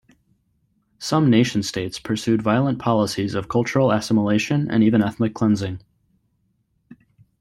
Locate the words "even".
4.83-5.03